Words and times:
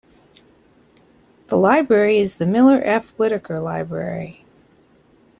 The 1.49 1.57
library 1.57 2.17
is 2.17 2.37
the 2.37 2.47
Miller 2.47 2.81
F. 2.83 3.11
Whittaker 3.19 3.59
Library. 3.59 4.43